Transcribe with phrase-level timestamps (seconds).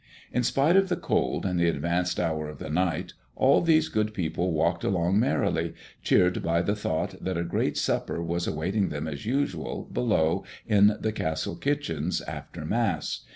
[0.33, 4.15] In spite of the cold and the advanced hour of the night, all these good
[4.15, 9.07] people walked along merrily, cheered by the thought that a great supper was awaiting them
[9.07, 13.25] as usual, below, in the castle kitchens, after Mass.